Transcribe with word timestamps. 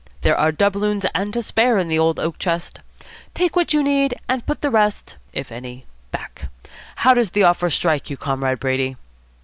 There 0.21 0.35
are 0.35 0.51
doubloons 0.51 1.05
and 1.13 1.31
to 1.33 1.43
spare 1.43 1.77
in 1.77 1.87
the 1.87 1.99
old 1.99 2.19
oak 2.19 2.39
chest. 2.39 2.79
Take 3.35 3.55
what 3.55 3.71
you 3.71 3.83
need 3.83 4.15
and 4.27 4.43
put 4.43 4.61
the 4.61 4.71
rest 4.71 5.17
if 5.31 5.51
any 5.51 5.85
back. 6.09 6.47
How 6.95 7.13
does 7.13 7.29
the 7.29 7.43
offer 7.43 7.69
strike 7.69 8.09
you, 8.09 8.17
Comrade 8.17 8.59
Brady?" 8.59 8.95